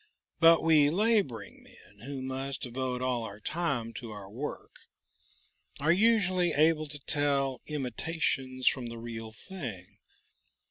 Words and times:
But 0.39 0.63
we 0.63 0.89
laboring 0.89 1.61
men, 1.61 2.07
who 2.07 2.23
must 2.23 2.61
devote 2.63 3.03
all 3.03 3.21
our 3.23 3.39
time 3.39 3.93
to 3.99 4.09
our 4.09 4.31
work, 4.31 4.75
are 5.79 5.91
usually 5.91 6.53
able 6.53 6.87
to 6.87 6.97
tell 6.97 7.61
imitations 7.67 8.67
from 8.67 8.87
the 8.87 8.97
real 8.97 9.31
thing. 9.31 9.99